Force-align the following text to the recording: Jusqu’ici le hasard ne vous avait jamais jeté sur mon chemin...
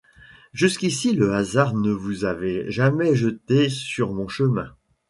Jusqu’ici 0.51 1.13
le 1.13 1.35
hasard 1.35 1.75
ne 1.75 1.91
vous 1.91 2.25
avait 2.25 2.71
jamais 2.71 3.13
jeté 3.13 3.69
sur 3.69 4.13
mon 4.15 4.27
chemin... 4.27 4.73